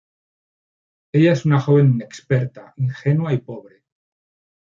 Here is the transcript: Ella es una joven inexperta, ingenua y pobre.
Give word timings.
Ella 1.13 1.31
es 1.33 1.45
una 1.45 1.59
joven 1.61 1.91
inexperta, 1.91 2.73
ingenua 2.77 3.33
y 3.33 3.37
pobre. 3.37 3.83